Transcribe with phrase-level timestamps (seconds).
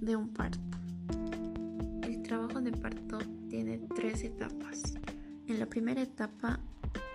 [0.00, 0.58] de un parto.
[2.02, 3.18] El trabajo de parto
[3.48, 4.94] tiene tres etapas.
[5.46, 6.58] En la primera etapa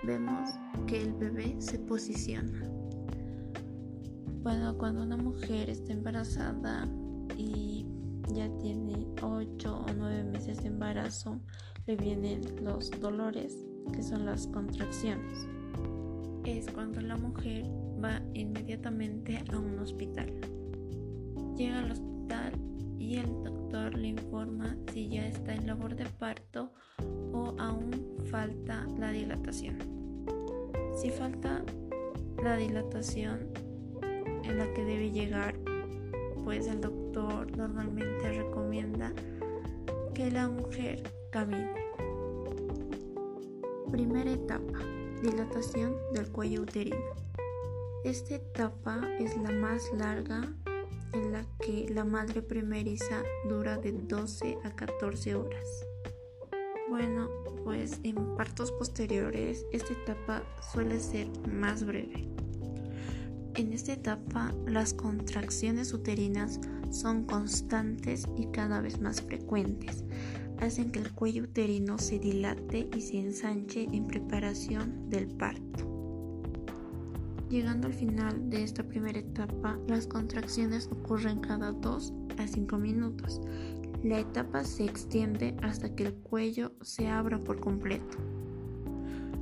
[0.03, 0.49] vemos
[0.85, 2.61] que el bebé se posiciona.
[4.43, 6.87] Bueno, cuando una mujer está embarazada
[7.35, 7.87] y
[8.33, 11.39] ya tiene 8 o 9 meses de embarazo,
[11.87, 15.47] le vienen los dolores, que son las contracciones.
[16.43, 17.65] Es cuando la mujer
[18.03, 20.31] va inmediatamente a un hospital.
[21.57, 22.14] Llega al hospital
[23.05, 26.71] y el doctor le informa si ya está en labor de parto
[27.31, 29.77] o aún falta la dilatación.
[30.97, 31.63] Si falta
[32.43, 33.51] la dilatación
[34.43, 35.55] en la que debe llegar,
[36.43, 39.13] pues el doctor normalmente recomienda
[40.15, 41.75] que la mujer camine.
[43.91, 44.79] Primera etapa,
[45.21, 47.13] dilatación del cuello uterino.
[48.03, 50.51] Esta etapa es la más larga
[51.13, 55.87] en la que la madre primeriza dura de 12 a 14 horas.
[56.89, 57.27] Bueno,
[57.63, 62.29] pues en partos posteriores esta etapa suele ser más breve.
[63.55, 66.59] En esta etapa las contracciones uterinas
[66.91, 70.03] son constantes y cada vez más frecuentes.
[70.59, 75.84] Hacen que el cuello uterino se dilate y se ensanche en preparación del parto.
[77.49, 83.39] Llegando al final de esta primera etapa, las contracciones ocurren cada 2 a 5 minutos.
[84.03, 88.17] La etapa se extiende hasta que el cuello se abra por completo.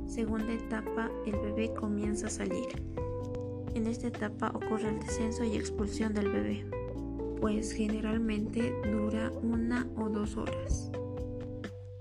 [0.06, 2.68] Segunda etapa, el bebé comienza a salir.
[3.74, 6.66] En esta etapa ocurre el descenso y expulsión del bebé,
[7.40, 10.92] pues generalmente dura una o dos horas.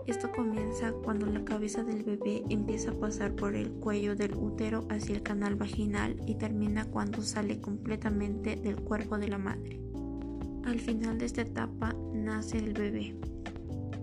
[0.05, 4.85] Esto comienza cuando la cabeza del bebé empieza a pasar por el cuello del útero
[4.89, 9.79] hacia el canal vaginal y termina cuando sale completamente del cuerpo de la madre.
[10.65, 13.15] Al final de esta etapa nace el bebé,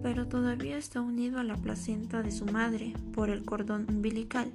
[0.03, 4.51] pero todavía está unido a la placenta de su madre por el cordón umbilical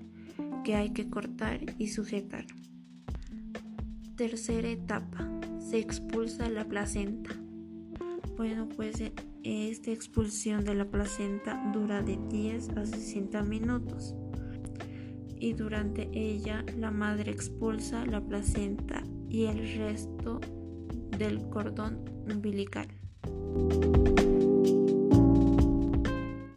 [0.64, 2.46] que hay que cortar y sujetar.
[4.16, 7.32] Tercera etapa, se expulsa la placenta.
[8.36, 9.00] Bueno, pues
[9.46, 14.16] esta expulsión de la placenta dura de 10 a 60 minutos
[15.40, 20.42] y durante ella la madre expulsa la placenta y el resto
[21.20, 22.88] del cordón umbilical.